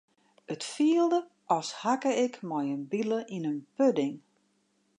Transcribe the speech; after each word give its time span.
It 0.53 0.63
fielde 0.73 1.19
as 1.57 1.69
hakke 1.81 2.11
ik 2.25 2.35
mei 2.49 2.65
in 2.75 2.83
bile 2.91 3.19
yn 3.35 3.47
in 3.51 3.59
pudding. 3.75 4.15